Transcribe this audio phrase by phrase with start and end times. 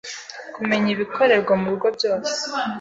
[0.55, 2.35] kumenya ibikorerwa mu rugo byose